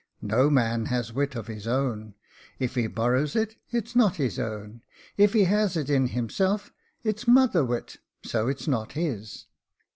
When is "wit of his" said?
1.13-1.67